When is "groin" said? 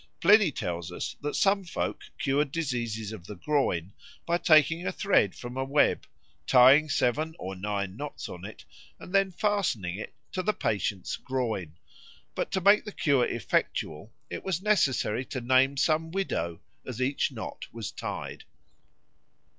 3.35-3.93, 11.17-11.77